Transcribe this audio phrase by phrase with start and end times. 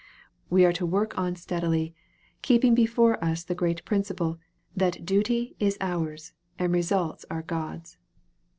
[0.49, 1.93] We are to work on steadily,
[2.41, 4.39] keep ing before us the great principle,
[4.75, 7.97] that duty is ours, and results are God's.